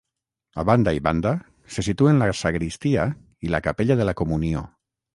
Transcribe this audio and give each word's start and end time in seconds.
A 0.63 0.63
banda 0.69 0.93
i 0.99 1.03
banda 1.07 1.33
se 1.75 1.85
situen 1.89 2.23
la 2.23 2.31
sagristia 2.41 3.07
i 3.49 3.55
la 3.57 3.63
Capella 3.71 4.03
de 4.05 4.13
la 4.13 4.21
Comunió. 4.25 4.69